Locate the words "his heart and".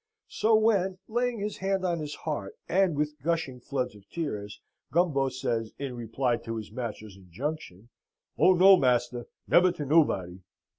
1.99-2.95